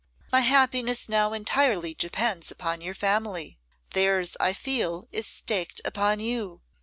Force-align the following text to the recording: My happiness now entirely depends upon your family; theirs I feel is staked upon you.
My 0.31 0.39
happiness 0.41 1.07
now 1.07 1.31
entirely 1.31 1.93
depends 1.93 2.49
upon 2.49 2.81
your 2.81 2.95
family; 2.95 3.59
theirs 3.91 4.35
I 4.39 4.51
feel 4.51 5.07
is 5.11 5.27
staked 5.27 5.79
upon 5.85 6.19
you. 6.19 6.61